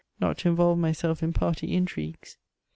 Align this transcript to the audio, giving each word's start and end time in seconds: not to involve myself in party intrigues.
not 0.19 0.39
to 0.39 0.49
involve 0.49 0.79
myself 0.79 1.21
in 1.21 1.31
party 1.31 1.75
intrigues. 1.75 2.39